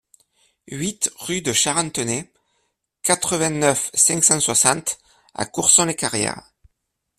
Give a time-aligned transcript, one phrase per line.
[0.71, 2.27] huit rue de Charentenay,
[3.03, 4.97] quatre-vingt-neuf, cinq cent soixante
[5.35, 6.41] à Courson-les-Carrières